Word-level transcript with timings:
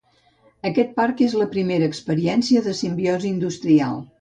Aquest 0.69 0.95
parc 0.99 1.21
és 1.27 1.35
la 1.41 1.47
primera 1.53 1.91
experiència 1.91 2.65
de 2.69 2.77
simbiosi 2.81 3.31
industrial. 3.35 4.05